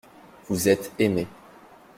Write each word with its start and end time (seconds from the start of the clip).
Vous 0.49 0.67
êtes 0.67 0.91
aimé. 0.97 1.27